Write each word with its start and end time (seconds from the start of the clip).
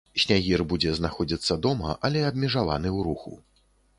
Снягір 0.21 0.63
будзе 0.71 0.93
знаходзіцца 0.99 1.57
дома, 1.67 1.93
але 2.09 2.19
абмежаваны 2.31 2.89
ў 2.97 2.99
руху. 3.09 3.31